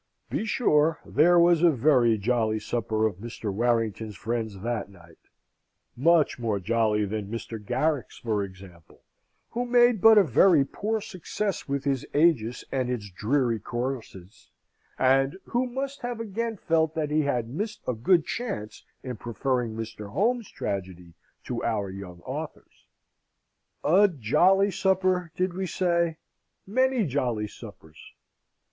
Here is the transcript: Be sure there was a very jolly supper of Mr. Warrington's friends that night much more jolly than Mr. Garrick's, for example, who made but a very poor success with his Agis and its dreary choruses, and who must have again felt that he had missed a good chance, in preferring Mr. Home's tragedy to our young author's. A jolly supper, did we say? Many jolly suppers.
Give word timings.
Be 0.31 0.45
sure 0.47 0.99
there 1.05 1.37
was 1.37 1.61
a 1.61 1.69
very 1.69 2.17
jolly 2.17 2.59
supper 2.59 3.05
of 3.05 3.17
Mr. 3.19 3.53
Warrington's 3.53 4.15
friends 4.15 4.59
that 4.61 4.89
night 4.89 5.19
much 5.95 6.39
more 6.39 6.59
jolly 6.59 7.05
than 7.05 7.29
Mr. 7.29 7.63
Garrick's, 7.63 8.17
for 8.17 8.43
example, 8.43 9.03
who 9.51 9.63
made 9.63 10.01
but 10.01 10.17
a 10.17 10.23
very 10.23 10.65
poor 10.65 11.01
success 11.01 11.67
with 11.67 11.83
his 11.83 12.03
Agis 12.15 12.63
and 12.71 12.89
its 12.89 13.11
dreary 13.11 13.59
choruses, 13.59 14.49
and 14.97 15.37
who 15.45 15.67
must 15.67 16.01
have 16.01 16.19
again 16.19 16.57
felt 16.57 16.95
that 16.95 17.11
he 17.11 17.21
had 17.21 17.47
missed 17.47 17.81
a 17.87 17.93
good 17.93 18.25
chance, 18.25 18.83
in 19.03 19.17
preferring 19.17 19.75
Mr. 19.75 20.09
Home's 20.09 20.49
tragedy 20.49 21.13
to 21.43 21.63
our 21.63 21.91
young 21.91 22.21
author's. 22.21 22.87
A 23.83 24.07
jolly 24.07 24.71
supper, 24.71 25.31
did 25.35 25.53
we 25.53 25.67
say? 25.67 26.17
Many 26.65 27.05
jolly 27.05 27.47
suppers. 27.47 28.13